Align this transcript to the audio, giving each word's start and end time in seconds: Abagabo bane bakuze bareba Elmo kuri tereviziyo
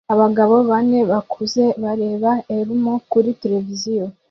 Abagabo 0.13 0.55
bane 0.69 0.99
bakuze 1.11 1.63
bareba 1.83 2.31
Elmo 2.57 2.93
kuri 3.11 3.29
tereviziyo 3.41 4.05